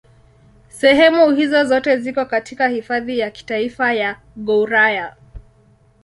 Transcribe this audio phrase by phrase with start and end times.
[0.69, 5.15] Sehemu hizo zote ziko katika Hifadhi ya Kitaifa ya Gouraya.